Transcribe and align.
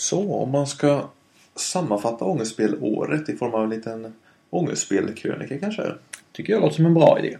Så 0.00 0.34
om 0.34 0.50
man 0.50 0.66
ska 0.66 1.08
sammanfatta 1.54 2.24
ångestspelåret 2.24 3.28
i 3.28 3.36
form 3.36 3.54
av 3.54 3.64
en 3.64 3.70
liten 3.70 4.14
ångestspelkrönika 4.50 5.58
kanske? 5.58 5.82
Tycker 6.32 6.52
jag 6.52 6.62
låter 6.62 6.76
som 6.76 6.86
en 6.86 6.94
bra 6.94 7.18
idé. 7.18 7.38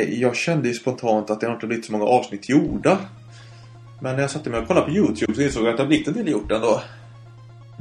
Eh, 0.00 0.20
Jag 0.20 0.36
kände 0.36 0.68
ju 0.68 0.74
spontant 0.74 1.30
att 1.30 1.40
det 1.40 1.46
har 1.46 1.54
inte 1.54 1.66
blivit 1.66 1.84
så 1.86 1.92
många 1.92 2.04
avsnitt 2.04 2.48
gjorda. 2.48 2.98
Men 4.00 4.14
när 4.14 4.22
jag 4.22 4.30
satte 4.30 4.50
mig 4.50 4.60
och 4.60 4.66
kollade 4.66 4.86
på 4.86 4.92
Youtube 4.92 5.34
så 5.34 5.42
insåg 5.42 5.62
jag 5.64 5.70
att 5.70 5.76
det 5.76 5.82
har 5.82 5.88
blivit 5.88 6.08
en 6.08 6.14
del 6.14 6.28
gjort 6.28 6.52
ändå. 6.52 6.80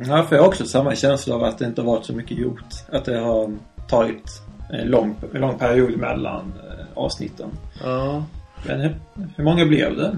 Ja, 0.05 0.23
för 0.30 0.35
jag 0.35 0.44
har 0.44 0.48
också 0.48 0.66
samma 0.66 0.95
känsla 0.95 1.35
av 1.35 1.44
att 1.44 1.57
det 1.57 1.66
inte 1.66 1.81
har 1.81 1.85
varit 1.85 2.05
så 2.05 2.13
mycket 2.13 2.38
gjort. 2.38 2.66
Att 2.91 3.05
det 3.05 3.20
har 3.20 3.52
tagit 3.90 4.41
en 4.71 4.88
lång, 4.88 5.16
en 5.34 5.41
lång 5.41 5.57
period 5.57 5.98
mellan 5.98 6.54
eh, 6.70 6.85
avsnitten. 6.94 7.49
Ja. 7.84 8.23
Men 8.68 8.80
hur, 8.82 8.95
hur 9.35 9.43
många 9.43 9.66
blev 9.66 9.95
det? 9.95 10.18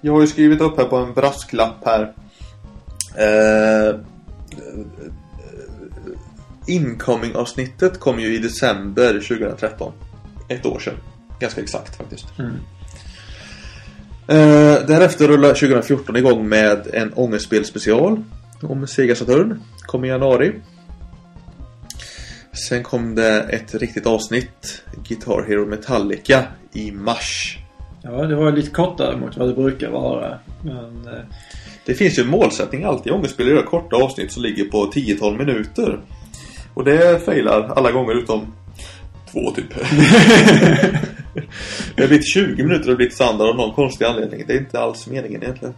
Jag 0.00 0.12
har 0.12 0.20
ju 0.20 0.26
skrivit 0.26 0.60
upp 0.60 0.76
här 0.78 0.84
på 0.84 0.96
en 0.96 1.12
brasklapp 1.14 1.84
här. 1.84 2.12
Eh, 3.16 3.96
Incoming-avsnittet 6.66 7.98
kom 8.00 8.20
ju 8.20 8.34
i 8.34 8.38
december 8.38 9.12
2013. 9.12 9.92
Ett 10.48 10.66
år 10.66 10.78
sedan. 10.78 10.94
Ganska 11.40 11.60
exakt 11.60 11.96
faktiskt. 11.96 12.38
Mm. 12.38 12.52
Eh, 14.30 14.86
därefter 14.86 15.28
rullade 15.28 15.54
2014 15.54 16.16
igång 16.16 16.48
med 16.48 16.86
en 16.92 17.12
ångestspelspecial 17.12 18.22
om 18.62 18.86
Sega 18.86 19.14
Saturn. 19.14 19.62
Kom 19.80 20.04
i 20.04 20.08
januari. 20.08 20.52
Sen 22.68 22.82
kom 22.82 23.14
det 23.14 23.40
ett 23.40 23.74
riktigt 23.74 24.06
avsnitt, 24.06 24.82
Guitar 25.08 25.44
Hero 25.48 25.66
Metallica, 25.66 26.44
i 26.72 26.92
mars. 26.92 27.58
Ja, 28.02 28.10
det 28.10 28.34
var 28.34 28.52
lite 28.52 28.70
kortare 28.70 29.16
mot 29.16 29.36
vad 29.36 29.48
det 29.48 29.54
brukar 29.54 29.90
vara. 29.90 30.38
Men 30.62 31.14
eh, 31.14 31.24
Det 31.86 31.94
finns 31.94 32.18
ju 32.18 32.22
en 32.22 32.28
målsättning 32.28 32.84
alltid 32.84 33.12
i 33.12 33.14
ångestspel 33.14 33.46
att 33.46 33.52
göra 33.52 33.66
korta 33.66 33.96
avsnitt 33.96 34.32
som 34.32 34.42
ligger 34.42 34.64
på 34.64 34.90
10-12 34.90 35.38
minuter. 35.38 36.00
Och 36.74 36.84
det 36.84 37.24
failar 37.24 37.72
alla 37.76 37.92
gånger 37.92 38.14
utom 38.14 38.54
två 39.32 39.50
typ. 39.50 39.66
det 41.96 42.02
har 42.02 42.08
blivit 42.08 42.26
20 42.34 42.62
minuter 42.62 42.90
och 42.90 42.96
blivit 42.96 43.14
standard 43.14 43.48
av 43.48 43.56
någon 43.56 43.74
konstig 43.74 44.04
anledning. 44.04 44.44
Det 44.46 44.52
är 44.52 44.58
inte 44.58 44.80
alls 44.80 45.06
meningen 45.06 45.42
egentligen. 45.42 45.74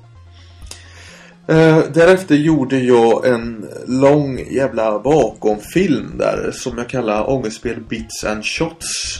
Eh, 1.46 1.78
därefter 1.94 2.34
gjorde 2.34 2.78
jag 2.78 3.26
en 3.26 3.68
lång 3.86 4.38
jävla 4.50 4.98
bakomfilm 4.98 6.18
där 6.18 6.50
som 6.54 6.78
jag 6.78 6.88
kallar 6.88 7.30
ångestspel 7.30 7.80
Bits 7.80 8.24
and 8.24 8.44
Shots. 8.44 9.18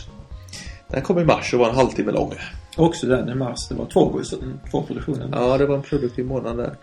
Den 0.88 1.02
kom 1.02 1.18
i 1.18 1.24
mars 1.24 1.54
och 1.54 1.60
var 1.60 1.68
en 1.68 1.74
halvtimme 1.74 2.12
lång. 2.12 2.34
också 2.76 3.06
den 3.06 3.28
i 3.28 3.34
mars. 3.34 3.68
Det 3.68 3.74
var 3.74 3.86
två, 3.86 4.20
två 4.70 4.82
produktioner. 4.82 5.28
Ja, 5.32 5.58
det 5.58 5.66
var 5.66 5.76
en 5.76 5.82
produktiv 5.82 6.26
månad 6.26 6.56
där. 6.56 6.76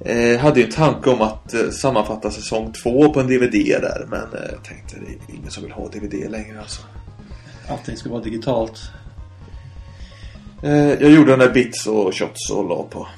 Eh, 0.00 0.40
hade 0.40 0.60
ju 0.60 0.66
en 0.66 0.72
tanke 0.72 1.10
om 1.10 1.22
att 1.22 1.54
eh, 1.54 1.70
sammanfatta 1.70 2.30
säsong 2.30 2.72
två 2.72 3.12
på 3.12 3.20
en 3.20 3.26
DVD 3.26 3.52
där. 3.80 4.06
Men 4.08 4.22
eh, 4.22 4.60
tänkte 4.62 4.96
det 4.96 5.32
är 5.32 5.38
ingen 5.38 5.50
som 5.50 5.62
vill 5.62 5.72
ha 5.72 5.88
DVD 5.88 6.30
längre 6.30 6.60
alltså. 6.60 6.82
Allting 7.68 7.96
ska 7.96 8.10
vara 8.10 8.22
digitalt. 8.22 8.90
Eh, 10.62 10.72
jag 10.72 11.10
gjorde 11.10 11.30
den 11.30 11.38
där 11.38 11.52
bits 11.52 11.86
och 11.86 12.14
shots 12.14 12.50
och 12.50 12.68
la 12.68 12.82
på 12.82 13.08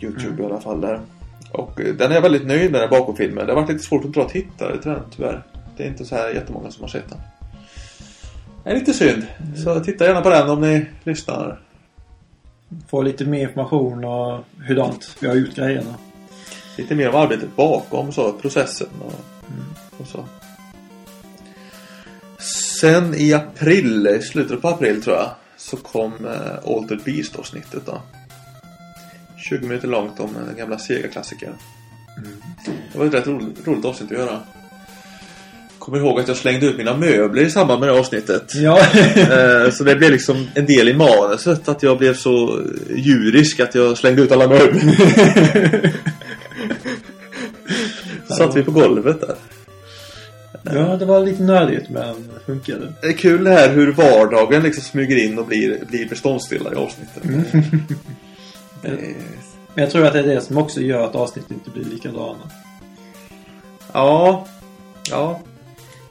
Youtube 0.00 0.42
i 0.42 0.46
alla 0.46 0.60
fall 0.60 0.80
där. 0.80 1.00
Och 1.52 1.80
eh, 1.80 1.94
den 1.94 2.10
är 2.10 2.14
jag 2.14 2.22
väldigt 2.22 2.46
nöjd 2.46 2.72
med 2.72 2.80
den 2.80 2.90
här 2.90 2.98
bakomfilmen. 2.98 3.46
Det 3.46 3.52
har 3.52 3.60
varit 3.60 3.72
lite 3.72 3.84
svårt 3.84 4.04
att 4.04 4.12
dra 4.12 4.28
tittare 4.28 4.78
till 4.82 4.90
den 4.90 5.02
tyvärr. 5.16 5.42
Det 5.76 5.84
är 5.84 5.88
inte 5.88 6.04
så 6.04 6.14
här 6.14 6.30
jättemånga 6.30 6.70
som 6.70 6.82
har 6.82 6.88
sett 6.88 7.08
den. 7.08 7.18
Det 8.64 8.70
är 8.70 8.74
lite 8.74 8.92
synd. 8.92 9.26
Så 9.64 9.80
titta 9.80 10.04
gärna 10.04 10.20
på 10.20 10.30
den 10.30 10.50
om 10.50 10.60
ni 10.60 10.86
lyssnar. 11.04 11.60
Få 12.88 13.02
lite 13.02 13.24
mer 13.24 13.42
information 13.42 14.04
och 14.04 14.44
hurdant 14.66 15.16
vi 15.20 15.28
har 15.28 15.34
gjort 15.34 15.54
grejerna. 15.54 15.94
Lite 16.78 16.94
mer 16.94 17.08
om 17.08 17.14
arbetet 17.14 17.56
bakom 17.56 18.12
så, 18.12 18.32
processen 18.32 18.88
och, 19.00 19.12
och 20.00 20.06
så. 20.06 20.24
Sen 22.80 23.14
i 23.14 23.32
april, 23.32 24.06
i 24.06 24.22
slutet 24.22 24.62
på 24.62 24.68
april 24.68 25.02
tror 25.02 25.16
jag, 25.16 25.30
så 25.56 25.76
kom 25.76 26.12
eh, 26.26 26.70
Altered 26.76 27.00
Beast 27.04 27.36
avsnittet 27.36 27.82
då. 27.86 28.02
20 29.48 29.66
minuter 29.66 29.88
långt 29.88 30.20
om 30.20 30.30
den 30.46 30.56
gamla 30.56 30.78
Sega-klassikern. 30.78 31.52
Det 32.92 32.98
var 32.98 33.06
ett 33.06 33.14
rätt 33.14 33.26
roligt, 33.26 33.66
roligt 33.66 33.84
avsnitt 33.84 34.12
att 34.12 34.18
göra. 34.18 34.40
Kommer 35.78 35.98
ihåg 35.98 36.20
att 36.20 36.28
jag 36.28 36.36
slängde 36.36 36.66
ut 36.66 36.76
mina 36.76 36.96
möbler 36.96 37.42
i 37.42 37.50
samband 37.50 37.80
med 37.80 37.88
det 37.88 37.98
avsnittet. 37.98 38.54
Ja. 38.54 38.80
Eh, 39.16 39.70
Så 39.70 39.84
det 39.84 39.96
blev 39.96 40.10
liksom 40.10 40.46
en 40.54 40.66
del 40.66 40.88
i 40.88 40.94
manuset 40.94 41.68
att 41.68 41.82
jag 41.82 41.98
blev 41.98 42.14
så 42.14 42.62
djurisk 42.96 43.60
att 43.60 43.74
jag 43.74 43.98
slängde 43.98 44.22
ut 44.22 44.32
alla 44.32 44.48
möbler. 44.48 45.92
Satt 48.38 48.56
vi 48.56 48.62
på 48.62 48.70
golvet 48.70 49.20
där. 49.20 49.36
Ja, 50.74 50.96
det 50.96 51.04
var 51.04 51.20
lite 51.20 51.42
nördigt 51.42 51.90
men 51.90 52.14
det 52.34 52.40
funkade. 52.46 52.92
Det 53.02 53.06
är 53.06 53.12
kul 53.12 53.44
det 53.44 53.50
här 53.50 53.68
hur 53.72 53.92
vardagen 53.92 54.62
liksom 54.62 54.82
smyger 54.82 55.16
in 55.16 55.38
och 55.38 55.46
blir, 55.46 55.84
blir 55.84 56.08
beståndsdelar 56.08 56.72
i 56.72 56.76
avsnittet. 56.76 57.24
Är- 58.82 59.14
Men 59.74 59.84
jag 59.84 59.92
tror 59.92 60.06
att 60.06 60.12
det 60.12 60.18
är 60.18 60.26
det 60.26 60.40
som 60.40 60.58
också 60.58 60.80
gör 60.80 61.04
att 61.04 61.14
avsnittet 61.14 61.50
inte 61.50 61.70
blir 61.70 61.84
likadana. 61.84 62.50
Ja, 63.92 64.46
ja. 65.10 65.40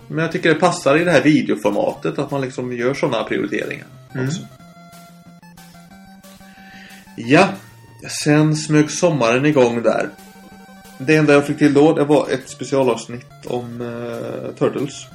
Men 0.07 0.17
jag 0.17 0.31
tycker 0.31 0.49
det 0.49 0.59
passar 0.59 0.97
i 0.97 1.03
det 1.03 1.11
här 1.11 1.21
videoformatet 1.21 2.19
att 2.19 2.31
man 2.31 2.41
liksom 2.41 2.73
gör 2.73 2.93
sådana 2.93 3.23
prioriteringar 3.23 3.87
också. 4.09 4.41
Ja, 7.17 7.47
sen 8.23 8.55
smög 8.55 8.91
sommaren 8.91 9.45
igång 9.45 9.83
där. 9.83 10.09
Det 10.97 11.15
enda 11.15 11.33
jag 11.33 11.47
fick 11.47 11.57
till 11.57 11.73
då 11.73 11.93
det 11.93 12.03
var 12.03 12.29
ett 12.29 12.49
specialavsnitt 12.49 13.25
om 13.47 13.81
eh, 13.81 14.55
Turtles. 14.55 15.05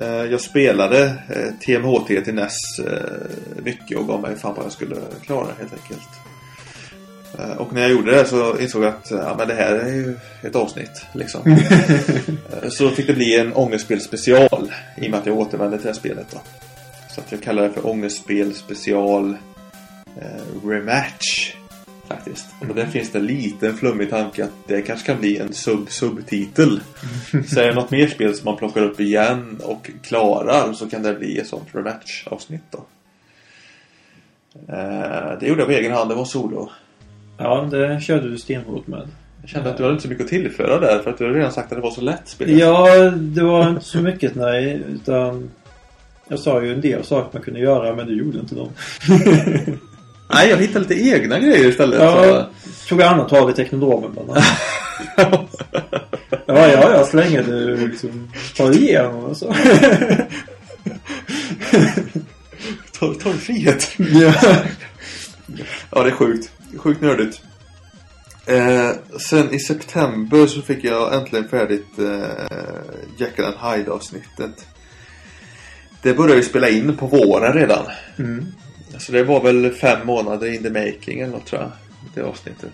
Eh, 0.00 0.08
jag 0.08 0.40
spelade 0.40 1.14
TMHT 1.60 2.06
till 2.06 2.34
NES 2.34 2.78
eh, 2.78 3.62
mycket 3.64 3.98
och 3.98 4.06
gav 4.06 4.20
mig 4.20 4.36
fan 4.36 4.54
vad 4.56 4.64
jag 4.64 4.72
skulle 4.72 4.96
klara 5.26 5.48
helt 5.58 5.72
enkelt. 5.72 6.08
Eh, 7.38 7.56
och 7.56 7.72
när 7.72 7.80
jag 7.80 7.90
gjorde 7.90 8.10
det 8.10 8.24
så 8.24 8.58
insåg 8.58 8.84
jag 8.84 8.88
att 8.88 9.10
ja, 9.10 9.34
men 9.38 9.48
det 9.48 9.54
här 9.54 9.74
är 9.74 9.92
ju 9.92 10.16
ett 10.42 10.56
avsnitt. 10.56 11.06
Liksom. 11.12 11.40
Eh, 12.62 12.68
så 12.68 12.90
fick 12.90 13.06
det 13.06 13.12
bli 13.12 13.40
en 13.40 13.52
ångestspel 13.52 14.00
special 14.00 14.72
i 14.96 15.06
och 15.06 15.10
med 15.10 15.20
att 15.20 15.26
jag 15.26 15.38
återvände 15.38 15.76
till 15.76 15.86
det 15.86 15.92
här 15.92 15.98
spelet. 15.98 16.26
Då. 16.30 16.40
Så 17.14 17.20
att 17.20 17.32
jag 17.32 17.42
kallar 17.42 17.62
det 17.62 17.72
för 17.72 17.86
ångestspel 17.86 18.54
special 18.54 19.36
eh, 20.20 20.68
rematch. 20.68 21.35
Faktiskt. 22.26 22.46
Och 22.68 22.74
där 22.74 22.86
finns 22.86 23.12
det 23.12 23.18
en 23.18 23.26
liten 23.26 23.76
flummig 23.76 24.10
tanke 24.10 24.44
att 24.44 24.50
det 24.66 24.82
kanske 24.82 25.06
kan 25.06 25.20
bli 25.20 25.38
en 25.38 25.52
sub-subtitel. 25.52 26.80
så 27.46 27.60
är 27.60 27.66
det 27.66 27.74
något 27.74 27.90
mer 27.90 28.06
spel 28.06 28.34
som 28.34 28.44
man 28.44 28.56
plockar 28.56 28.82
upp 28.82 29.00
igen 29.00 29.60
och 29.64 29.90
klarar 30.02 30.72
så 30.72 30.88
kan 30.88 31.02
det 31.02 31.14
bli 31.14 31.38
ett 31.38 31.46
sånt 31.46 31.68
rematch-avsnitt 31.72 32.62
då. 32.70 32.84
Eh, 34.68 35.38
det 35.40 35.46
gjorde 35.46 35.60
jag 35.60 35.66
på 35.66 35.72
egen 35.72 35.92
hand, 35.92 36.10
det 36.10 36.14
var 36.14 36.24
solo. 36.24 36.70
Ja, 37.38 37.68
det 37.70 38.00
körde 38.00 38.30
du 38.30 38.38
stenhårt 38.38 38.86
med. 38.86 39.08
Jag 39.40 39.50
kände 39.50 39.70
att 39.70 39.76
du 39.76 39.82
hade 39.82 39.92
inte 39.92 40.02
så 40.02 40.08
mycket 40.08 40.24
att 40.24 40.30
tillföra 40.30 40.80
där 40.80 40.98
för 40.98 41.10
att 41.10 41.18
du 41.18 41.26
hade 41.26 41.38
redan 41.38 41.52
sagt 41.52 41.72
att 41.72 41.78
det 41.78 41.82
var 41.82 41.90
så 41.90 42.00
lätt 42.00 42.28
spelet. 42.28 42.58
Ja, 42.58 43.10
det 43.10 43.42
var 43.42 43.68
inte 43.68 43.84
så 43.84 43.98
mycket 43.98 44.34
nej. 44.34 44.82
Utan 44.88 45.50
jag 46.28 46.38
sa 46.38 46.62
ju 46.62 46.74
en 46.74 46.80
del 46.80 47.04
saker 47.04 47.30
man 47.32 47.42
kunde 47.42 47.60
göra 47.60 47.94
men 47.94 48.06
du 48.06 48.18
gjorde 48.18 48.38
inte 48.38 48.54
dem. 48.54 48.68
Nej, 50.28 50.50
jag 50.50 50.56
hittade 50.56 50.88
lite 50.88 51.08
egna 51.08 51.38
grejer 51.38 51.68
istället. 51.68 52.00
Ja, 52.02 52.48
tog 52.88 53.02
annat 53.02 53.28
tag 53.28 53.50
i 53.50 53.52
teknodomen 53.52 54.12
bland 54.12 54.30
annat. 55.16 55.56
Ja, 56.46 56.68
ja, 56.68 56.92
ja, 56.92 57.06
så 57.06 57.16
länge 57.16 57.42
du 57.42 57.88
liksom 57.88 58.28
tar 58.56 58.72
igenom 58.72 59.24
och 59.24 59.36
så. 59.36 59.54
Ta, 62.98 63.14
ta 63.14 63.30
en 63.30 63.38
frihet. 63.38 63.90
ja. 63.96 64.34
Ja, 65.90 66.02
det 66.02 66.08
är 66.08 66.14
sjukt. 66.14 66.50
Sjukt 66.76 67.00
nördigt. 67.00 67.40
Eh, 68.46 68.90
sen 69.20 69.54
i 69.54 69.58
september 69.58 70.46
så 70.46 70.62
fick 70.62 70.84
jag 70.84 71.14
äntligen 71.14 71.48
färdigt 71.48 71.98
eh, 71.98 72.28
Jekyll 73.18 73.44
and 73.44 73.56
Hyde 73.62 73.90
avsnittet. 73.90 74.66
Det 76.02 76.14
började 76.14 76.36
vi 76.40 76.42
spela 76.42 76.68
in 76.68 76.96
på 76.96 77.06
våren 77.06 77.52
redan. 77.52 77.86
Mm. 78.18 78.46
Så 78.98 79.12
det 79.12 79.22
var 79.22 79.42
väl 79.42 79.70
fem 79.70 80.06
månader 80.06 80.54
in 80.54 80.62
the 80.62 80.70
making 80.70 81.20
eller 81.20 81.32
något 81.32 81.46
tror 81.46 81.62
jag. 81.62 81.70
Det 82.14 82.22
avsnittet. 82.22 82.72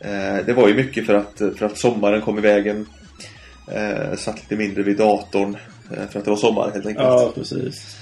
Eh, 0.00 0.46
det 0.46 0.52
var 0.52 0.68
ju 0.68 0.74
mycket 0.74 1.06
för 1.06 1.14
att, 1.14 1.38
för 1.58 1.66
att 1.66 1.78
sommaren 1.78 2.22
kom 2.22 2.38
i 2.38 2.40
vägen. 2.40 2.86
Eh, 3.72 4.16
satt 4.16 4.36
lite 4.36 4.56
mindre 4.56 4.82
vid 4.82 4.96
datorn. 4.96 5.56
Eh, 5.90 6.08
för 6.10 6.18
att 6.18 6.24
det 6.24 6.30
var 6.30 6.36
sommar 6.36 6.70
helt 6.70 6.86
enkelt. 6.86 7.06
ja, 7.06 7.32
precis. 7.34 7.96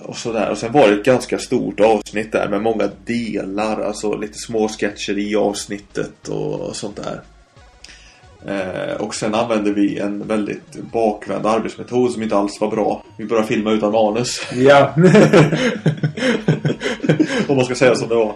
Och 0.00 0.16
sådär. 0.16 0.50
Och 0.50 0.58
sen 0.58 0.72
var 0.72 0.88
det 0.88 0.94
ett 0.94 1.04
ganska 1.04 1.38
stort 1.38 1.80
avsnitt 1.80 2.32
där 2.32 2.48
med 2.48 2.62
många 2.62 2.90
delar. 3.04 3.80
Alltså 3.80 4.16
lite 4.16 4.38
små 4.38 4.68
sketcher 4.68 5.18
i 5.18 5.36
avsnittet 5.36 6.28
och 6.28 6.76
sånt 6.76 6.96
där. 6.96 7.20
Eh, 8.46 8.94
och 8.98 9.14
sen 9.14 9.34
använde 9.34 9.72
vi 9.72 9.98
en 9.98 10.26
väldigt 10.26 10.76
bakvänd 10.92 11.46
arbetsmetod 11.46 12.10
som 12.10 12.22
inte 12.22 12.36
alls 12.36 12.60
var 12.60 12.70
bra. 12.70 13.04
Vi 13.16 13.24
började 13.24 13.48
filma 13.48 13.72
utan 13.72 13.92
manus. 13.92 14.46
Ja. 14.54 14.94
Om 17.48 17.56
man 17.56 17.64
ska 17.64 17.74
säga 17.74 17.94
som 17.94 18.08
det 18.08 18.14
var. 18.14 18.34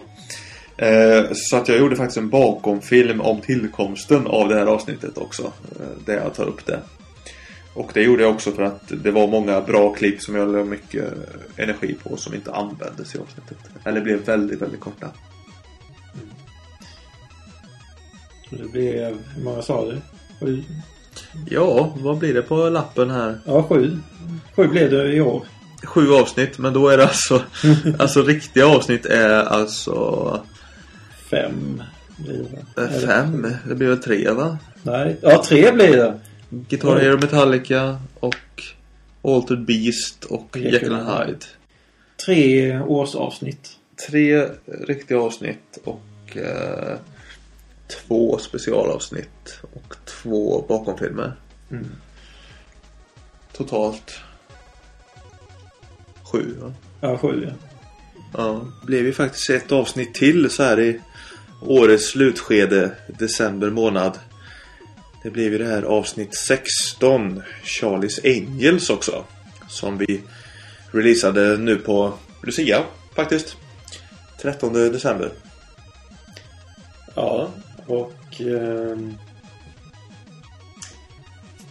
Eh, 0.77 1.25
så 1.33 1.57
att 1.57 1.69
jag 1.69 1.79
gjorde 1.79 1.97
faktiskt 1.97 2.19
en 2.19 2.29
bakomfilm 2.29 3.21
om 3.21 3.41
tillkomsten 3.41 4.27
av 4.27 4.49
det 4.49 4.55
här 4.55 4.67
avsnittet 4.67 5.19
också. 5.19 5.43
Eh, 5.43 5.87
där 6.07 6.15
jag 6.15 6.35
tar 6.35 6.45
upp 6.45 6.67
det. 6.67 6.81
Och 7.75 7.91
det 7.95 8.03
gjorde 8.03 8.23
jag 8.23 8.33
också 8.33 8.53
för 8.53 8.63
att 8.63 8.93
det 9.03 9.11
var 9.11 9.27
många 9.27 9.61
bra 9.61 9.95
klipp 9.95 10.23
som 10.23 10.35
jag 10.35 10.53
la 10.53 10.65
mycket 10.65 11.05
energi 11.57 11.97
på 12.03 12.17
som 12.17 12.35
inte 12.35 12.53
användes 12.53 13.15
i 13.15 13.19
avsnittet. 13.19 13.59
Eller 13.85 14.01
blev 14.01 14.25
väldigt, 14.25 14.63
väldigt 14.63 14.81
korta. 14.81 15.07
Det 18.51 18.73
blev, 18.73 19.19
hur 19.37 19.45
många 19.45 19.63
sa 19.63 19.85
du? 19.85 20.01
Sju? 20.41 20.63
Ja, 21.51 21.95
vad 21.97 22.19
blir 22.19 22.35
det 22.35 22.43
på 22.43 22.69
lappen 22.69 23.11
här? 23.11 23.39
Ja, 23.45 23.63
sju. 23.63 23.99
Sju 24.57 24.69
blev 24.69 24.91
det 24.91 25.13
i 25.13 25.21
år. 25.21 25.45
Sju 25.85 26.13
avsnitt, 26.13 26.59
men 26.59 26.73
då 26.73 26.89
är 26.89 26.97
det 26.97 27.03
alltså... 27.03 27.43
alltså 27.99 28.23
riktiga 28.23 28.67
avsnitt 28.67 29.07
är 29.07 29.45
alltså... 29.45 30.41
Fem 31.31 31.83
blir 32.17 32.47
det. 32.75 33.01
Fem? 33.07 33.47
Det 33.69 33.75
blir 33.75 33.89
väl 33.89 34.03
tre 34.03 34.31
va? 34.31 34.59
Nej. 34.83 35.17
Ja, 35.21 35.45
tre 35.45 35.73
blir 35.73 35.97
det. 35.97 36.21
Guitar 36.49 36.97
Hero 36.97 37.17
Metallica 37.17 37.99
och 38.21 38.63
Altered 39.23 39.65
Beast 39.65 40.25
och 40.25 40.57
Jekyll 40.57 40.95
and 40.95 41.09
Hyde. 41.09 41.47
Tre 42.27 42.81
årsavsnitt. 42.81 43.71
Tre 44.09 44.49
riktiga 44.67 45.19
avsnitt 45.19 45.79
och 45.85 46.37
eh, 46.37 46.99
två 47.87 48.39
specialavsnitt 48.39 49.59
och 49.63 49.97
två 50.05 50.65
bakomfilmer. 50.69 51.33
Mm. 51.71 51.91
Totalt 53.53 54.21
sju 56.33 56.55
va? 56.61 56.73
Ja, 57.01 57.19
sju 57.19 57.45
ja. 57.47 57.69
Ja. 58.37 58.67
Det 58.81 58.87
blev 58.87 59.07
ju 59.07 59.13
faktiskt 59.13 59.51
ett 59.51 59.73
avsnitt 59.73 60.15
till 60.15 60.51
så 60.51 60.63
här 60.63 60.81
i 60.81 61.01
årets 61.61 62.11
slutskede, 62.11 62.91
december 63.19 63.71
månad. 63.71 64.19
Det 65.23 65.31
blev 65.31 65.53
ju 65.53 65.59
det 65.59 65.67
här 65.67 65.83
avsnitt 65.83 66.35
16, 66.35 67.43
Charlies 67.65 68.21
Angels 68.25 68.91
också. 68.91 69.25
Som 69.69 69.99
vi 69.99 70.23
releasade 70.91 71.57
nu 71.57 71.77
på 71.77 72.13
Lucia 72.43 72.83
faktiskt. 73.15 73.57
13 74.43 74.73
december. 74.73 75.31
Ja, 77.15 77.51
och... 77.87 78.41
ehm, 78.41 79.15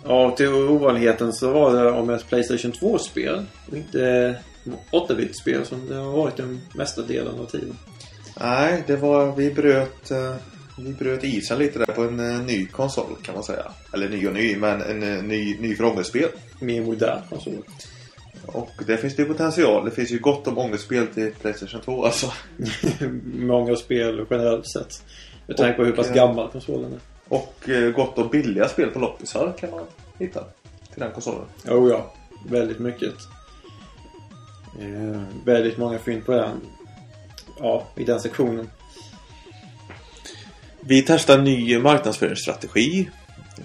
Ja, 0.06 0.32
till 0.32 0.48
ovanligheten 0.48 1.34
så 1.34 1.52
var 1.52 1.76
det 1.76 1.92
om 1.92 2.10
ett 2.10 2.28
Playstation 2.28 2.72
2-spel. 2.72 3.46
Och 3.68 3.78
inte 3.78 4.36
8-bit-spel 4.92 5.66
som 5.66 5.90
det 5.90 5.96
har 5.96 6.12
varit 6.12 6.38
den 6.38 6.62
mesta 6.76 7.02
delen 7.02 7.40
av 7.40 7.46
tiden. 7.46 7.78
Nej, 8.40 8.84
det 8.88 8.96
var, 8.96 9.36
vi 9.36 9.52
bröt, 9.52 10.12
eh, 10.12 10.36
vi 10.78 10.94
bröt 10.94 11.24
isen 11.24 11.60
lite 11.60 11.80
där 11.80 11.86
på 11.86 12.02
en 12.02 12.20
eh, 12.20 12.42
ny 12.42 12.66
konsol 12.66 13.16
kan 13.24 13.36
man 13.36 13.44
säga. 13.44 13.72
Eller 13.94 14.10
ny 14.10 14.28
och 14.28 14.34
ny, 14.34 14.58
men 14.58 14.82
en 14.82 15.04
eh, 15.04 15.24
ny, 15.24 15.58
ny 15.60 15.76
för 15.76 15.84
ångestspel. 15.84 16.30
Mer 16.60 16.82
modern 16.82 17.22
konsol. 17.30 17.64
Och 18.46 18.72
det 18.88 18.98
finns 18.98 19.16
det 19.16 19.26
potential. 19.26 19.86
Det 19.86 19.92
finns 19.92 20.12
ju 20.12 20.20
gott 20.20 20.48
om 20.48 20.58
ångestspel 20.58 21.08
till 21.08 21.32
Playstation 21.42 21.82
2 21.82 22.06
alltså. 22.06 22.32
Många 23.36 23.76
spel 23.76 24.26
generellt 24.30 24.68
sett. 24.68 25.04
Med 25.48 25.58
tanke 25.58 25.78
på 25.78 25.84
hur 25.84 25.92
pass 25.92 26.08
eh, 26.08 26.14
gammal 26.14 26.50
konsolen 26.50 26.94
är. 26.94 27.00
Och 27.28 27.70
eh, 27.70 27.92
gott 27.92 28.18
om 28.18 28.30
billiga 28.30 28.68
spel 28.68 28.90
på 28.90 29.00
loppisar 29.00 29.54
kan 29.60 29.72
man 29.72 29.86
hitta 30.20 30.44
till 30.94 31.02
den 31.02 31.12
konsolen. 31.12 31.46
Oh 31.68 31.90
ja, 31.90 32.14
väldigt 32.46 32.80
mycket. 32.80 33.14
Eh, 34.80 35.22
väldigt 35.46 35.78
många 35.78 36.00
fynd 36.00 36.26
på 36.26 36.32
den. 36.32 36.62
Ja, 37.60 37.88
i 37.96 38.04
den 38.04 38.20
sektionen. 38.20 38.70
Vi 40.80 41.02
testar 41.02 41.38
ny 41.38 41.80
marknadsföringsstrategi. 41.80 43.10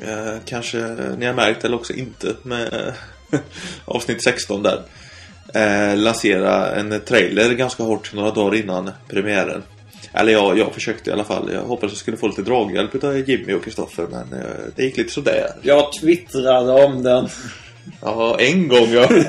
Eh, 0.03 0.37
kanske 0.45 0.79
ni 1.19 1.27
har 1.27 1.35
märkt 1.35 1.65
eller 1.65 1.77
också 1.77 1.93
inte 1.93 2.35
med 2.43 2.95
eh, 3.33 3.41
avsnitt 3.85 4.25
16 4.25 4.63
där. 4.63 4.83
Eh, 5.55 5.97
lansera 5.97 6.75
en 6.75 7.01
trailer 7.01 7.55
ganska 7.55 7.83
hårt 7.83 8.15
några 8.15 8.31
dagar 8.31 8.55
innan 8.55 8.91
premiären. 9.09 9.63
Eller 10.13 10.33
ja, 10.33 10.55
jag 10.57 10.75
försökte 10.75 11.11
i 11.11 11.13
alla 11.13 11.25
fall. 11.25 11.51
Jag 11.53 11.63
hoppades 11.63 11.93
jag 11.93 11.99
skulle 11.99 12.17
få 12.17 12.29
lite 12.29 12.43
draghjälp 12.43 13.05
av 13.05 13.29
Jimmy 13.29 13.53
och 13.53 13.65
Kristoffer 13.65 14.07
men 14.11 14.41
eh, 14.41 14.47
det 14.77 14.85
gick 14.85 14.97
lite 14.97 15.13
sådär. 15.13 15.51
Jag 15.63 15.93
twittrade 15.93 16.85
om 16.85 17.03
den. 17.03 17.29
Ja, 18.01 18.37
en 18.41 18.69
gång 18.69 18.91
ja. 18.91 19.09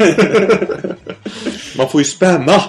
Man 1.77 1.89
får 1.89 2.01
ju 2.01 2.05
spamma. 2.05 2.61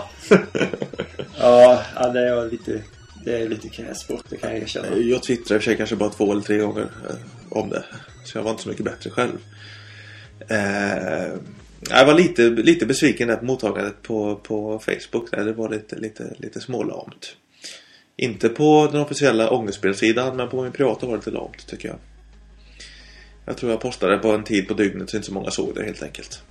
Ja, 1.38 1.82
ja 1.94 2.08
det 2.08 2.28
är 2.28 2.50
lite... 2.50 2.82
Det 3.24 3.42
är 3.42 3.48
lite 3.48 3.68
knäsport, 3.68 4.24
det 4.28 4.36
kan 4.36 4.50
jag 4.50 4.62
erkänna. 4.62 4.96
Jag 4.96 5.22
twittrade 5.22 5.54
i 5.54 5.58
och 5.58 5.62
för 5.62 5.70
sig 5.70 5.76
kanske 5.76 5.96
bara 5.96 6.10
två 6.10 6.32
eller 6.32 6.42
tre 6.42 6.58
gånger 6.58 6.82
eh, 7.08 7.16
om 7.48 7.70
det. 7.70 7.84
Så 8.24 8.38
jag 8.38 8.42
var 8.42 8.50
inte 8.50 8.62
så 8.62 8.68
mycket 8.68 8.84
bättre 8.84 9.10
själv. 9.10 9.38
Eh, 10.48 11.34
jag 11.90 12.06
var 12.06 12.14
lite, 12.14 12.42
lite 12.42 12.86
besviken 12.86 13.28
där 13.28 13.36
på 13.36 13.44
mottagandet 13.44 14.02
på, 14.02 14.36
på 14.36 14.78
Facebook. 14.78 15.30
Där 15.30 15.44
det 15.44 15.52
var 15.52 15.68
lite, 15.68 15.96
lite, 15.96 16.34
lite 16.38 16.60
smålamt. 16.60 17.36
Inte 18.22 18.48
på 18.48 18.88
den 18.92 19.00
officiella 19.00 19.50
ångestspelsidan 19.50 20.36
men 20.36 20.48
på 20.48 20.62
min 20.62 20.72
privata 20.72 21.06
var 21.06 21.12
det 21.12 21.18
lite 21.18 21.30
lamt 21.30 21.66
tycker 21.66 21.88
jag. 21.88 21.96
Jag 23.44 23.56
tror 23.56 23.70
jag 23.70 23.80
postade 23.80 24.18
på 24.18 24.32
en 24.32 24.44
tid 24.44 24.68
på 24.68 24.74
dygnet 24.74 25.10
så 25.10 25.16
inte 25.16 25.26
så 25.26 25.34
många 25.34 25.50
såg 25.50 25.74
det 25.74 25.84
helt 25.84 26.02
enkelt. 26.02 26.42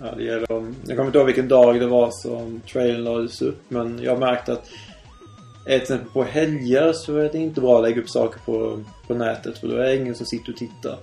Ja, 0.00 0.14
det 0.16 0.24
gäller 0.24 0.52
om... 0.52 0.76
Jag 0.86 0.96
kommer 0.96 1.06
inte 1.06 1.18
ihåg 1.18 1.26
vilken 1.26 1.48
dag 1.48 1.80
det 1.80 1.86
var 1.86 2.10
som 2.10 2.60
trailern 2.72 3.04
lades 3.04 3.42
upp. 3.42 3.62
Men 3.68 4.02
jag 4.02 4.12
har 4.12 4.18
märkt 4.18 4.48
att 4.48 4.64
till 5.64 5.72
exempel 5.72 6.10
på 6.10 6.24
helger 6.24 6.92
så 6.92 7.16
är 7.16 7.32
det 7.32 7.38
inte 7.38 7.60
bra 7.60 7.76
att 7.76 7.82
lägga 7.82 8.00
upp 8.00 8.10
saker 8.10 8.40
på, 8.44 8.84
på 9.06 9.14
nätet. 9.14 9.58
För 9.58 9.68
då 9.68 9.74
är 9.74 9.84
det 9.84 9.96
ingen 9.96 10.14
som 10.14 10.26
sitter 10.26 10.52
och 10.52 10.58
tittar. 10.58 10.98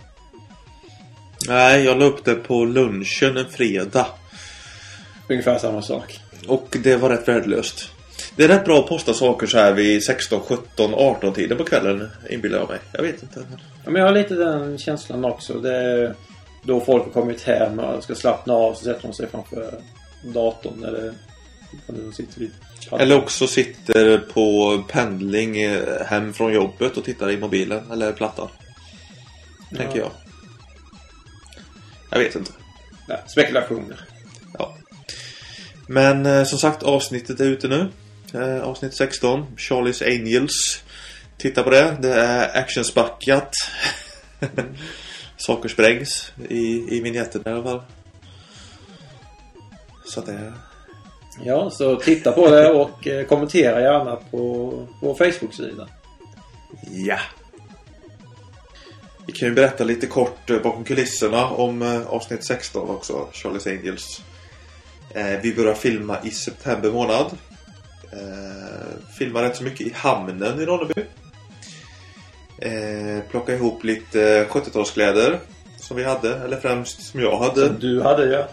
Nej, 1.48 1.84
jag 1.86 2.00
la 2.00 2.06
upp 2.06 2.26
det 2.26 2.36
på 2.36 2.66
lunchen 2.66 3.38
en 3.38 3.50
fredag. 3.50 4.08
Ungefär 5.30 5.58
samma 5.58 5.82
sak. 5.82 6.20
Och 6.48 6.78
det 6.84 6.98
var 6.98 7.10
rätt 7.10 7.28
värdelöst. 7.28 7.92
Det 8.36 8.44
är 8.44 8.48
rätt 8.48 8.66
bra 8.66 8.80
att 8.80 8.88
posta 8.88 9.14
saker 9.14 9.48
så 9.48 9.58
här 9.58 9.74
vid 9.74 10.04
16, 10.04 10.42
17, 10.42 10.94
18 10.94 11.34
tiden 11.34 11.58
på 11.58 11.64
kvällen 11.64 12.10
inbillar 12.30 12.60
jag 12.60 12.70
mig. 12.70 12.80
Jag 12.92 13.02
vet 13.02 13.24
inte. 13.24 13.46
Ja, 13.84 13.92
men 13.92 14.02
jag 14.02 14.08
har 14.10 14.14
lite 14.14 14.36
den 14.36 14.78
känslan 14.78 15.26
också. 15.26 15.54
Det 15.54 15.76
är 15.76 16.16
då 16.64 16.80
folk 16.80 17.04
har 17.04 17.12
kommit 17.12 17.42
hem 17.42 17.80
och 17.80 18.04
ska 18.04 18.16
slappna 18.16 18.54
av 18.54 18.74
så 18.74 18.84
sätter 18.84 19.02
de 19.02 19.14
sig 19.14 19.28
framför 19.28 19.74
datorn 20.24 20.84
eller 20.84 21.14
de 21.88 22.14
sitter 22.14 22.40
vid 22.40 22.52
Eller 22.92 23.18
också 23.18 23.48
sitter 23.48 24.18
på 24.18 24.78
pendling 24.88 25.62
eh, 25.62 26.06
hem 26.06 26.34
från 26.34 26.54
jobbet 26.54 26.98
och 26.98 27.04
tittar 27.04 27.32
i 27.32 27.38
mobilen 27.38 27.92
eller 27.92 28.12
plattan. 28.12 28.48
Tänker 29.78 30.00
jag. 30.00 30.12
Jag 32.12 32.20
vet 32.20 32.36
inte. 32.36 32.52
Nej, 33.08 33.18
spekulationer. 33.28 34.00
Ja. 34.58 34.76
Men 35.88 36.26
eh, 36.26 36.44
som 36.44 36.60
sagt, 36.60 36.84
avsnittet 36.84 37.40
är 37.40 37.46
ute 37.46 37.68
nu. 37.68 37.88
Eh, 38.34 38.64
avsnitt 38.64 38.94
16. 38.94 39.46
Charlies 39.58 40.02
Angels. 40.02 40.84
Titta 41.38 41.64
på 41.64 41.70
det. 41.70 41.98
Det 42.02 42.14
är 42.14 42.58
actionspackat. 42.60 43.54
Saker 45.38 45.70
sprängs 45.70 46.32
i, 46.50 46.96
i 46.98 47.02
vignetten 47.02 47.42
i 47.46 47.50
alla 47.50 47.64
fall. 47.64 47.82
Så 50.06 50.22
det... 50.22 50.54
Ja, 51.44 51.70
så 51.70 51.96
titta 51.96 52.32
på 52.32 52.50
det 52.50 52.70
och 52.70 53.08
eh, 53.08 53.26
kommentera 53.26 53.82
gärna 53.82 54.16
på 54.16 54.72
vår 55.02 55.16
Facebook-sida. 55.16 55.88
Ja. 56.92 57.20
Vi 59.28 59.34
kan 59.34 59.48
ju 59.48 59.54
berätta 59.54 59.84
lite 59.84 60.08
kort 60.08 60.50
eh, 60.50 60.62
bakom 60.62 60.84
kulisserna 60.84 61.50
om 61.50 61.82
eh, 61.82 62.08
avsnitt 62.08 62.46
16 62.46 62.90
också, 62.90 63.28
Charlies 63.32 63.68
Angels. 63.68 64.22
Eh, 65.14 65.40
vi 65.44 65.54
börjar 65.54 65.74
filma 65.74 66.18
i 66.24 66.32
september 66.32 66.92
månad. 66.92 67.38
Eh, 68.12 69.14
filmar 69.18 69.42
rätt 69.42 69.56
så 69.56 69.64
mycket 69.64 69.88
i 69.88 69.94
hamnen 69.96 70.62
i 70.62 70.66
Ronneby. 70.66 70.94
Eh, 72.58 73.24
plocka 73.30 73.56
ihop 73.56 73.84
lite 73.84 74.46
70-talskläder 74.46 75.40
som 75.78 75.98
vi 75.98 76.04
hade, 76.04 76.36
eller 76.36 76.58
främst 76.58 77.04
som 77.04 77.20
jag 77.20 77.38
hade. 77.38 77.68
Som 77.68 77.80
du 77.80 78.02
hade 78.02 78.26
ja. 78.26 78.48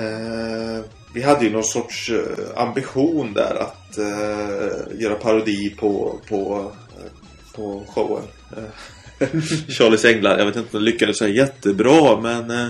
Eh, 0.00 0.84
vi 1.14 1.22
hade 1.22 1.44
ju 1.44 1.50
någon 1.50 1.64
sorts 1.64 2.10
eh, 2.10 2.62
ambition 2.62 3.32
där 3.32 3.54
att 3.54 3.98
eh, 3.98 5.00
göra 5.00 5.14
parodi 5.14 5.70
på, 5.70 6.20
på, 6.28 6.72
eh, 6.98 7.10
på 7.54 7.84
showen. 7.88 8.24
Eh, 8.56 9.28
Charlies 9.68 10.04
Änglar. 10.04 10.38
Jag 10.38 10.46
vet 10.46 10.56
inte 10.56 10.76
om 10.76 10.84
det 10.84 10.90
lyckades 10.90 11.18
så 11.18 11.28
jättebra 11.28 12.20
men 12.20 12.50
eh, 12.50 12.68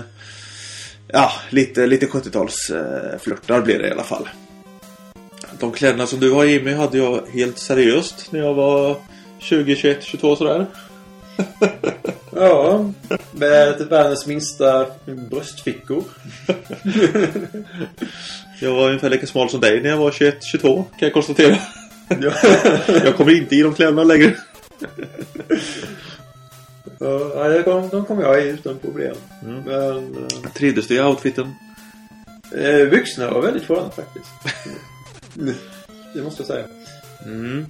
Ja, 1.07 1.31
lite, 1.49 1.87
lite 1.87 2.05
70-talsflörtar 2.05 3.61
blir 3.61 3.79
det 3.79 3.87
i 3.87 3.91
alla 3.91 4.03
fall. 4.03 4.29
De 5.59 5.71
kläderna 5.71 6.07
som 6.07 6.19
du 6.19 6.31
har 6.31 6.43
Jimmy 6.45 6.73
hade 6.73 6.97
jag 6.97 7.27
helt 7.33 7.57
seriöst 7.59 8.31
när 8.31 8.39
jag 8.39 8.53
var 8.53 8.95
20, 9.39 9.75
21, 9.75 10.03
22 10.03 10.35
sådär. 10.35 10.65
Ja, 12.37 12.91
med 13.31 13.87
världens 13.89 14.27
minsta 14.27 14.85
bröstfickor. 15.05 16.03
Jag 18.61 18.73
var 18.73 18.87
ungefär 18.87 19.09
lika 19.09 19.27
smal 19.27 19.49
som 19.49 19.59
dig 19.61 19.81
när 19.81 19.89
jag 19.89 19.97
var 19.97 20.11
21, 20.11 20.43
22 20.43 20.83
kan 20.83 21.05
jag 21.05 21.13
konstatera. 21.13 21.57
Ja. 22.09 22.31
Jag 23.03 23.15
kommer 23.15 23.31
inte 23.31 23.55
i 23.55 23.61
de 23.61 23.73
kläderna 23.73 24.03
längre. 24.03 24.35
Ja, 26.99 27.63
kom, 27.63 27.89
de 27.89 28.05
kommer 28.05 28.23
jag 28.23 28.45
i 28.45 28.47
utan 28.47 28.77
problem. 28.77 29.15
Mm. 29.43 29.61
Men 29.63 30.15
Trivdes 30.53 30.87
du 30.87 30.95
i 30.95 31.01
outfiten? 31.01 31.55
eh, 32.57 32.89
byxorna 32.89 33.31
var 33.31 33.41
väldigt 33.41 33.67
sköna 33.67 33.89
faktiskt. 33.89 34.25
Det 36.13 36.21
måste 36.21 36.41
jag 36.41 36.47
säga. 36.47 36.65
Mm. 37.25 37.65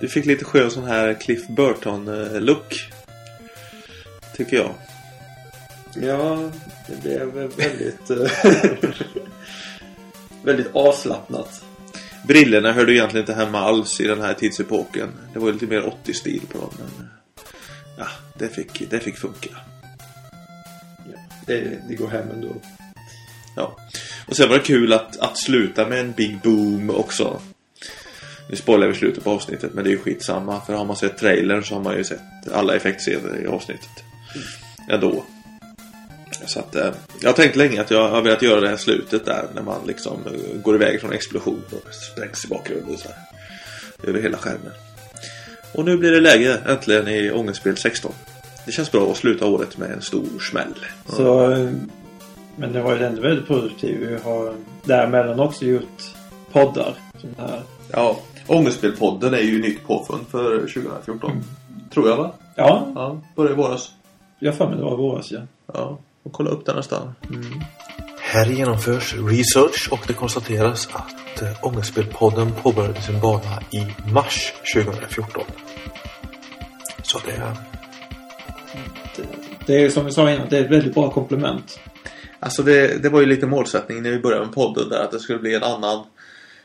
Du 0.00 0.08
fick 0.08 0.26
lite 0.26 0.44
skön 0.44 0.70
sån 0.70 0.84
här 0.84 1.14
Cliff 1.14 1.48
Burton-look. 1.48 2.92
Tycker 4.36 4.56
jag. 4.56 4.74
Ja, 5.94 6.50
det 6.86 7.02
blev 7.02 7.32
väldigt... 7.32 8.10
eh, 8.10 8.30
väldigt 10.44 10.70
avslappnat. 10.72 11.64
Brillorna 12.26 12.72
hörde 12.72 12.92
egentligen 12.92 13.22
inte 13.22 13.34
hemma 13.34 13.58
alls 13.58 14.00
i 14.00 14.06
den 14.06 14.20
här 14.20 14.34
tidsepoken. 14.34 15.08
Det 15.32 15.38
var 15.38 15.52
lite 15.52 15.66
mer 15.66 15.94
80-stil 16.04 16.42
på 16.52 16.58
dem. 16.58 16.70
Men... 16.78 17.08
Ja, 17.98 18.06
det 18.38 18.48
fick, 18.48 18.90
det 18.90 19.00
fick 19.00 19.16
funka. 19.16 19.50
Ja, 21.12 21.18
det, 21.46 21.82
det 21.88 21.94
går 21.94 22.08
hem 22.08 22.30
ändå. 22.30 22.54
Ja. 23.56 23.76
Och 24.26 24.36
sen 24.36 24.48
var 24.48 24.56
det 24.56 24.64
kul 24.64 24.92
att, 24.92 25.18
att 25.18 25.38
sluta 25.38 25.88
med 25.88 26.00
en 26.00 26.12
Big 26.12 26.40
Boom 26.42 26.90
också. 26.90 27.40
Nu 28.50 28.56
spoilar 28.56 28.86
vi 28.86 28.94
slutet 28.94 29.24
på 29.24 29.30
avsnittet, 29.30 29.74
men 29.74 29.84
det 29.84 29.90
är 29.90 29.92
ju 29.92 29.98
skitsamma. 29.98 30.60
För 30.60 30.74
har 30.74 30.84
man 30.84 30.96
sett 30.96 31.18
trailern 31.18 31.64
så 31.64 31.74
har 31.74 31.82
man 31.82 31.96
ju 31.96 32.04
sett 32.04 32.20
alla 32.52 32.76
effektscener 32.76 33.44
i 33.44 33.46
avsnittet. 33.46 34.04
Ändå. 34.90 35.24
Så 36.46 36.58
att, 36.58 36.76
eh, 36.76 36.90
jag 37.20 37.28
har 37.28 37.34
tänkt 37.34 37.56
länge 37.56 37.80
att 37.80 37.90
jag 37.90 38.08
har 38.08 38.22
velat 38.22 38.42
göra 38.42 38.60
det 38.60 38.68
här 38.68 38.76
slutet 38.76 39.24
där 39.24 39.46
när 39.54 39.62
man 39.62 39.86
liksom 39.86 40.18
eh, 40.26 40.60
går 40.62 40.74
iväg 40.74 41.00
från 41.00 41.12
explosion 41.12 41.62
och 41.70 41.94
sprängs 41.94 42.44
i 42.44 42.48
bakgrunden 42.48 42.94
och 42.94 43.00
så 43.00 43.08
här. 43.08 43.16
Över 44.08 44.22
hela 44.22 44.38
skärmen. 44.38 44.72
Och 45.72 45.84
nu 45.84 45.96
blir 45.96 46.12
det 46.12 46.20
läge 46.20 46.58
äntligen 46.66 47.08
i 47.08 47.30
Ångestspel 47.30 47.76
16. 47.76 48.12
Det 48.66 48.72
känns 48.72 48.92
bra 48.92 49.10
att 49.10 49.16
sluta 49.16 49.46
året 49.46 49.78
med 49.78 49.90
en 49.90 50.02
stor 50.02 50.40
smäll. 50.50 50.74
Så, 51.08 51.52
eh, 51.52 51.70
men 52.56 52.72
det 52.72 52.82
var 52.82 52.96
ju 52.96 53.04
ändå 53.04 53.22
väldigt 53.22 53.46
produktivt. 53.46 54.00
Vi 54.00 54.18
har 54.24 54.54
däremellan 54.84 55.40
också 55.40 55.64
gjort 55.64 56.02
poddar. 56.52 56.94
Som 57.20 57.30
här. 57.38 57.62
Ja, 57.92 58.16
Ångestspelpodden 58.46 59.34
är 59.34 59.38
ju 59.38 59.62
nytt 59.62 59.86
påfund 59.86 60.26
för 60.30 60.58
2014. 60.58 61.44
Tror 61.94 62.08
jag 62.08 62.16
va? 62.16 62.32
Ja, 62.56 62.92
Ja, 62.94 63.20
började 63.36 63.54
i 63.54 63.56
våras. 63.56 63.92
jag 64.38 64.52
har 64.52 64.56
för 64.56 64.68
mig 64.68 64.76
det 64.76 64.82
var 64.84 64.92
i 64.94 64.96
våras 64.96 65.30
ja. 65.30 65.40
Ja, 65.74 65.98
och 66.22 66.32
kolla 66.32 66.50
upp 66.50 66.66
den 66.66 66.76
nästan. 66.76 67.14
Här 68.20 68.46
genomförs 68.46 69.14
research 69.14 69.88
och 69.92 70.00
det 70.06 70.12
konstateras 70.12 70.88
att 70.92 71.42
eh, 71.42 71.48
Ångestspelpodden 71.66 72.52
påbörjade 72.62 73.02
sin 73.02 73.20
bana 73.20 73.62
i 73.70 74.10
mars 74.12 74.52
2014. 74.74 75.44
Så 77.02 77.18
det 77.26 77.32
är... 77.32 77.56
Det, 79.16 79.22
det 79.66 79.84
är 79.84 79.88
som 79.90 80.04
vi 80.04 80.12
sa 80.12 80.30
innan, 80.30 80.48
det 80.50 80.58
är 80.58 80.64
ett 80.64 80.70
väldigt 80.70 80.94
bra 80.94 81.10
komplement. 81.10 81.80
Alltså 82.42 82.62
det, 82.62 83.02
det 83.02 83.08
var 83.08 83.20
ju 83.20 83.26
lite 83.26 83.46
målsättning 83.46 84.02
när 84.02 84.10
vi 84.10 84.18
började 84.18 84.44
med 84.44 84.54
podden 84.54 84.88
där 84.88 85.04
att 85.04 85.10
det 85.10 85.20
skulle 85.20 85.38
bli 85.38 85.54
en 85.54 85.62
annan 85.62 86.04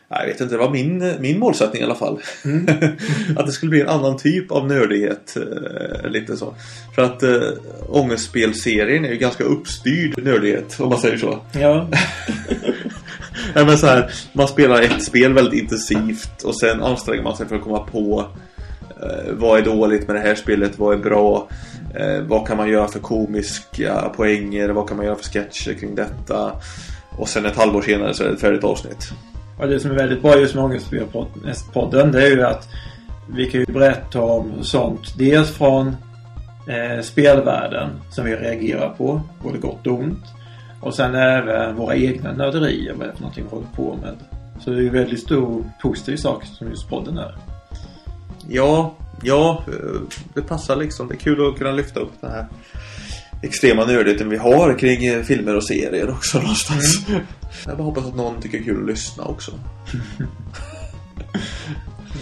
jag 0.09 0.25
vet 0.25 0.41
inte, 0.41 0.55
det 0.55 0.59
var 0.59 0.69
min, 0.69 1.13
min 1.19 1.39
målsättning 1.39 1.81
i 1.81 1.85
alla 1.85 1.95
fall. 1.95 2.19
att 3.37 3.45
det 3.45 3.51
skulle 3.51 3.69
bli 3.69 3.81
en 3.81 3.89
annan 3.89 4.17
typ 4.17 4.51
av 4.51 4.67
nördighet. 4.67 5.37
Eh, 5.37 6.09
lite 6.09 6.37
så. 6.37 6.55
För 6.95 7.01
att 7.01 7.23
eh, 7.23 7.41
Ångestspelserien 7.87 9.05
är 9.05 9.09
ju 9.09 9.17
ganska 9.17 9.43
uppstyrd 9.43 10.23
nördighet, 10.23 10.79
om 10.79 10.89
man 10.89 10.99
säger 10.99 11.17
så. 11.17 11.39
Ja, 11.51 11.87
Nej, 13.55 13.65
men 13.65 13.77
så 13.77 13.87
här, 13.87 14.11
man 14.33 14.47
spelar 14.47 14.81
ett 14.81 15.03
spel 15.03 15.33
väldigt 15.33 15.61
intensivt 15.61 16.43
och 16.43 16.59
sen 16.59 16.83
anstränger 16.83 17.23
man 17.23 17.37
sig 17.37 17.47
för 17.47 17.55
att 17.55 17.63
komma 17.63 17.79
på 17.79 18.25
eh, 19.01 19.33
vad 19.33 19.59
är 19.59 19.65
dåligt 19.65 20.07
med 20.07 20.15
det 20.15 20.21
här 20.21 20.35
spelet, 20.35 20.79
vad 20.79 20.93
är 20.93 21.03
bra, 21.03 21.49
eh, 21.99 22.21
vad 22.21 22.47
kan 22.47 22.57
man 22.57 22.69
göra 22.69 22.87
för 22.87 22.99
komiska 22.99 24.11
poänger, 24.15 24.69
vad 24.69 24.87
kan 24.87 24.97
man 24.97 25.05
göra 25.05 25.15
för 25.15 25.23
sketcher 25.23 25.73
kring 25.73 25.95
detta. 25.95 26.51
Och 27.17 27.29
sen 27.29 27.45
ett 27.45 27.55
halvår 27.55 27.81
senare 27.81 28.13
så 28.13 28.23
är 28.23 28.27
det 28.27 28.33
ett 28.33 28.41
färdigt 28.41 28.63
avsnitt. 28.63 29.11
och 29.59 29.67
det 29.67 29.79
som 29.79 29.91
är 29.91 29.95
väldigt 29.95 30.21
bra 30.21 30.37
just 30.37 30.55
med 30.55 30.63
Ångestspelpodden 30.63 32.11
det 32.11 32.25
är 32.25 32.29
ju 32.29 32.43
att 32.43 32.67
vi 33.29 33.51
kan 33.51 33.59
ju 33.59 33.65
berätta 33.65 34.21
om 34.21 34.51
sånt. 34.61 35.17
Dels 35.17 35.51
från 35.51 35.87
eh, 36.67 37.01
spelvärlden 37.01 37.89
som 38.09 38.25
vi 38.25 38.35
reagerar 38.35 38.89
på, 38.89 39.21
både 39.43 39.57
gott 39.57 39.87
och 39.87 39.93
ont. 39.93 40.23
Och 40.81 40.93
sen 40.93 41.15
även 41.15 41.75
våra 41.75 41.95
egna 41.95 42.31
nörderier, 42.31 42.93
vad 42.93 43.07
det 43.07 43.11
är 43.11 43.13
för 43.13 43.21
någonting 43.21 43.43
vi 43.43 43.55
håller 43.55 43.67
på 43.75 43.97
med. 44.01 44.15
Så 44.59 44.69
det 44.69 44.77
är 44.77 44.81
ju 44.81 44.89
väldigt 44.89 45.19
stor 45.19 45.63
positiv 45.81 46.17
sak 46.17 46.45
som 46.45 46.69
just 46.69 46.89
podden 46.89 47.17
är. 47.17 47.35
Ja, 48.49 48.95
ja, 49.23 49.63
det 50.33 50.41
passar 50.41 50.75
liksom. 50.75 51.07
Det 51.07 51.13
är 51.13 51.19
kul 51.19 51.47
att 51.47 51.57
kunna 51.57 51.71
lyfta 51.71 51.99
upp 51.99 52.11
den 52.21 52.31
här 52.31 52.47
extrema 53.41 53.85
nördigheten 53.85 54.29
vi 54.29 54.37
har 54.37 54.79
kring 54.79 55.23
filmer 55.23 55.55
och 55.55 55.63
serier 55.63 56.09
också 56.09 56.37
någonstans. 56.41 57.05
Jag 57.65 57.77
bara 57.77 57.83
hoppas 57.83 58.05
att 58.05 58.15
någon 58.15 58.41
tycker 58.41 58.57
det 58.57 58.63
är 58.63 58.65
kul 58.65 58.81
att 58.81 58.89
lyssna 58.89 59.23
också. 59.23 59.51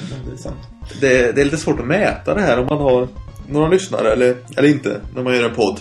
Men 0.09 0.25
det 0.25 0.31
är 0.31 0.37
sant. 0.37 0.57
Det, 1.01 1.31
det 1.35 1.41
är 1.41 1.45
lite 1.45 1.57
svårt 1.57 1.79
att 1.79 1.87
mäta 1.87 2.33
det 2.33 2.41
här 2.41 2.59
om 2.59 2.65
man 2.65 2.77
har 2.77 3.07
några 3.49 3.67
lyssnare 3.67 4.11
eller, 4.13 4.35
eller 4.57 4.69
inte 4.69 5.01
när 5.15 5.23
man 5.23 5.35
gör 5.35 5.49
en 5.49 5.55
podd. 5.55 5.79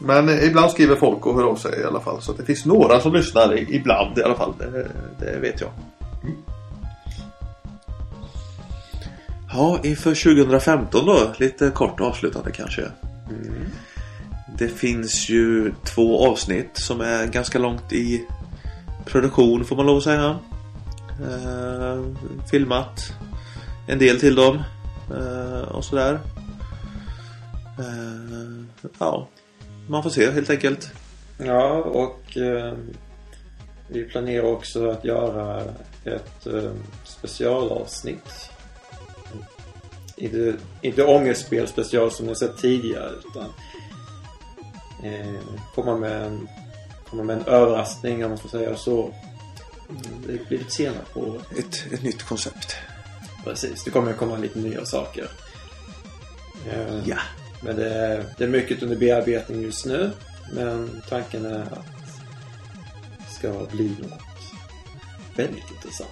Men 0.00 0.28
eh, 0.28 0.44
ibland 0.44 0.70
skriver 0.70 0.96
folk 0.96 1.26
och 1.26 1.34
hör 1.34 1.44
av 1.44 1.56
sig 1.56 1.80
i 1.80 1.84
alla 1.84 2.00
fall. 2.00 2.22
Så 2.22 2.30
att 2.30 2.38
det 2.38 2.44
finns 2.44 2.64
några 2.64 3.00
som 3.00 3.12
lyssnar 3.12 3.74
ibland 3.74 4.18
i 4.18 4.22
alla 4.22 4.34
fall. 4.34 4.52
Det, 4.58 4.88
det 5.20 5.38
vet 5.40 5.60
jag. 5.60 5.70
Ja, 9.56 9.80
inför 9.82 10.34
2015 10.34 11.06
då. 11.06 11.32
Lite 11.36 11.70
kort 11.70 12.00
avslutande 12.00 12.50
kanske. 12.50 12.82
Det 14.58 14.68
finns 14.68 15.28
ju 15.28 15.74
två 15.84 16.26
avsnitt 16.26 16.70
som 16.72 17.00
är 17.00 17.26
ganska 17.26 17.58
långt 17.58 17.92
i 17.92 18.26
produktion 19.04 19.64
får 19.64 19.76
man 19.76 19.86
lov 19.86 19.96
att 19.96 20.02
säga. 20.02 20.38
Eh, 21.20 22.04
filmat 22.50 23.12
en 23.88 23.98
del 23.98 24.20
till 24.20 24.34
dem. 24.34 24.62
Eh, 25.10 25.68
och 25.68 25.84
sådär. 25.84 26.20
Eh, 27.78 28.88
ja, 28.98 29.28
man 29.88 30.02
får 30.02 30.10
se 30.10 30.30
helt 30.30 30.50
enkelt. 30.50 30.90
Ja, 31.38 31.72
och 31.74 32.36
eh, 32.36 32.74
vi 33.88 34.04
planerar 34.04 34.44
också 34.44 34.90
att 34.90 35.04
göra 35.04 35.60
ett 36.04 36.46
eh, 36.46 36.72
specialavsnitt. 37.04 38.50
Inte, 40.16 40.56
inte 40.82 41.04
ångestspel 41.04 41.68
special 41.68 42.10
som 42.10 42.26
ni 42.26 42.36
sett 42.36 42.56
tidigare 42.58 43.10
utan 43.28 43.52
eh, 45.02 45.34
komma, 45.74 45.96
med 45.96 46.22
en, 46.26 46.48
komma 47.10 47.22
med 47.22 47.36
en 47.36 47.44
överraskning 47.46 48.24
om 48.24 48.30
man 48.30 48.38
får 48.38 48.48
säga 48.48 48.76
så. 48.76 49.02
Mm, 49.90 50.02
Det 50.26 50.48
blir 50.48 50.58
lite 50.58 50.70
senare 50.70 51.04
på 51.12 51.20
året. 51.20 51.42
Ett, 51.58 51.92
ett 51.92 52.02
nytt 52.02 52.22
koncept. 52.22 52.76
Precis, 53.44 53.84
det 53.84 53.90
kommer 53.90 54.10
att 54.10 54.16
komma 54.18 54.36
lite 54.36 54.58
nya 54.58 54.84
saker. 54.84 55.28
Eh, 56.70 57.08
Ja. 57.08 57.18
Men 57.62 57.76
det 57.76 57.94
är, 57.94 58.24
det 58.38 58.44
är 58.44 58.48
mycket 58.48 58.82
under 58.82 58.96
bearbetning 58.96 59.62
just 59.62 59.86
nu. 59.86 60.10
Men 60.52 61.02
tanken 61.08 61.44
är 61.46 61.60
att 61.60 61.86
det 63.18 63.34
ska 63.38 63.66
bli 63.70 63.96
något 64.02 64.20
väldigt 65.36 65.70
intressant. 65.70 66.10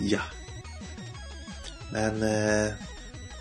Ja. 0.00 0.20
Men 1.92 2.22
eh, 2.22 2.72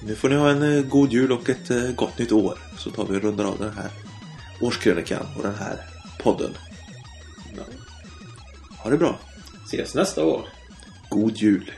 nu 0.04 0.16
får 0.16 0.30
ni 0.30 0.36
ha 0.36 0.50
en 0.50 0.78
eh, 0.78 0.84
god 0.84 1.14
jul 1.14 1.32
och 1.32 1.50
ett 1.50 1.70
eh, 1.70 1.92
gott 1.92 2.18
nytt 2.18 2.32
år. 2.32 2.58
Så 2.78 2.92
tar 2.92 3.06
vi 3.06 3.18
och 3.18 3.22
rundar 3.22 3.46
av 3.46 3.60
den 3.60 3.74
här 3.74 3.92
årskrönikan 4.62 5.26
och 5.38 5.44
den 5.44 5.56
här 5.56 5.78
podden. 6.20 6.52
Ha 8.78 8.90
det 8.90 8.98
bra. 8.98 9.20
Ses 9.66 9.96
nästa 9.96 10.26
år. 10.26 10.48
God 11.10 11.38
jul. 11.38 11.72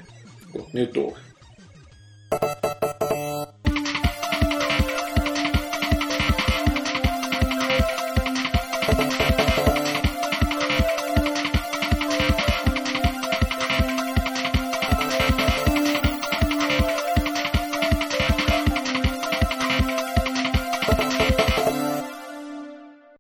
Gott 0.54 0.74
nytt 0.74 0.98
år. 0.98 1.14